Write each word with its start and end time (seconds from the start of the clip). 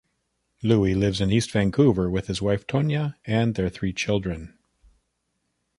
Louie 0.63 0.95
lives 0.95 1.21
in 1.21 1.29
East 1.31 1.51
Vancouver 1.51 2.09
with 2.09 2.25
his 2.25 2.41
wife 2.41 2.65
Tonya 2.65 3.17
and 3.23 3.53
their 3.53 3.69
three 3.69 3.93
children. 3.93 4.57